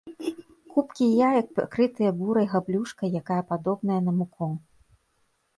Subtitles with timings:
[0.75, 4.51] Купкі яек пакрытыя бурай габлюшкай якая падобная на муку.